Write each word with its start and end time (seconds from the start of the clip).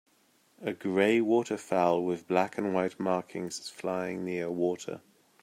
A 0.63 0.73
gray 0.73 1.21
water 1.21 1.57
fowl 1.57 2.03
with 2.03 2.27
black 2.27 2.57
and 2.57 2.73
white 2.73 2.99
markings 2.99 3.59
is 3.59 3.69
flying 3.69 4.25
near 4.25 4.49
water. 4.49 4.99